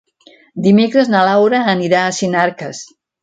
Dimecres 0.67 1.11
na 1.15 1.21
Laura 1.27 1.59
anirà 1.75 2.01
a 2.07 2.17
Sinarques. 2.21 2.81